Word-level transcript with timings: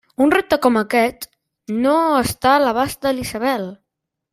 Un 0.25 0.31
repte 0.35 0.57
com 0.63 0.79
aquest 0.83 1.29
no 1.85 1.95
està 2.25 2.57
a 2.57 2.65
l'abast 2.67 3.05
de 3.07 3.17
la 3.19 3.31
Isabel! 3.31 3.73